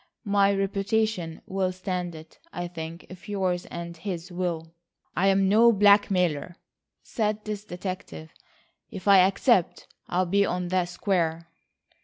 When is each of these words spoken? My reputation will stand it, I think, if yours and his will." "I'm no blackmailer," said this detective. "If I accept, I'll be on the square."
My 0.25 0.51
reputation 0.51 1.43
will 1.45 1.71
stand 1.71 2.15
it, 2.15 2.39
I 2.51 2.67
think, 2.67 3.05
if 3.09 3.29
yours 3.29 3.67
and 3.67 3.95
his 3.95 4.31
will." 4.31 4.73
"I'm 5.15 5.47
no 5.47 5.71
blackmailer," 5.71 6.55
said 7.03 7.45
this 7.45 7.63
detective. 7.63 8.31
"If 8.89 9.07
I 9.07 9.19
accept, 9.19 9.87
I'll 10.09 10.25
be 10.25 10.43
on 10.43 10.69
the 10.69 10.85
square." 10.87 11.49